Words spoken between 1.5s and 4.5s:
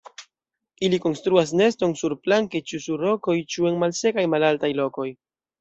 neston surplanke ĉu sur rokoj ĉu en malsekaj